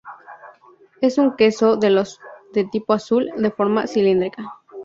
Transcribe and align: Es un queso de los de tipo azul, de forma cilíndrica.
Es 0.99 1.19
un 1.19 1.35
queso 1.35 1.77
de 1.77 1.91
los 1.91 2.19
de 2.53 2.65
tipo 2.65 2.93
azul, 2.93 3.29
de 3.37 3.51
forma 3.51 3.85
cilíndrica. 3.85 4.55